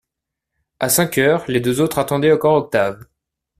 A 0.79 0.89
cinq 0.89 1.19
heures, 1.19 1.45
les 1.47 1.59
deux 1.59 1.79
autres 1.79 1.99
attendaient 1.99 2.31
encore 2.33 2.55
Octave. 2.55 3.05